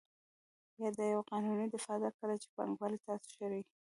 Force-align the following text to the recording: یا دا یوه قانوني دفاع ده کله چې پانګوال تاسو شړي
یا 0.81 0.89
دا 0.97 1.05
یوه 1.13 1.23
قانوني 1.31 1.67
دفاع 1.73 1.97
ده 2.03 2.09
کله 2.17 2.35
چې 2.41 2.47
پانګوال 2.55 2.93
تاسو 3.07 3.27
شړي 3.37 3.61